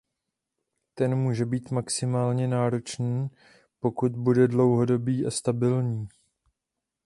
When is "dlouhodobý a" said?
4.47-5.31